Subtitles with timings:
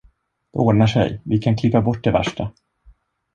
[0.53, 2.51] Det ordnar sig, vi kan klippa bort det värsta!